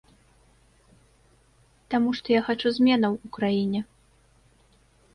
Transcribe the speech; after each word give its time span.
Таму 1.95 2.09
што 2.21 2.27
я 2.39 2.43
хачу 2.49 2.67
зменаў 2.81 3.13
у 3.25 3.35
краіне. 3.39 3.87